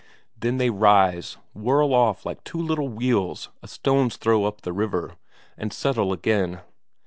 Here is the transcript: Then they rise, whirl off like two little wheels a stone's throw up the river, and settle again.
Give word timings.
Then 0.35 0.57
they 0.57 0.71
rise, 0.71 1.37
whirl 1.53 1.93
off 1.93 2.25
like 2.25 2.43
two 2.43 2.57
little 2.57 2.87
wheels 2.89 3.49
a 3.61 3.67
stone's 3.67 4.17
throw 4.17 4.45
up 4.45 4.61
the 4.61 4.73
river, 4.73 5.15
and 5.55 5.71
settle 5.71 6.11
again. 6.11 6.61